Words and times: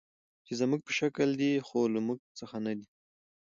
چې 0.45 0.53
زموږ 0.59 0.81
په 0.83 0.91
شکل 0.99 1.29
دي، 1.39 1.51
خو 1.67 1.79
له 1.93 1.99
موږ 2.07 2.19
څخه 2.39 2.55
نه 2.65 2.73
دي. 2.77 2.87